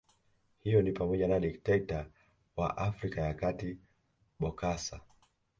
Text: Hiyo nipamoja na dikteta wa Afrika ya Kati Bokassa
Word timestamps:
Hiyo 0.63 0.81
nipamoja 0.81 1.27
na 1.27 1.39
dikteta 1.39 2.05
wa 2.55 2.77
Afrika 2.77 3.21
ya 3.21 3.33
Kati 3.33 3.77
Bokassa 4.39 4.99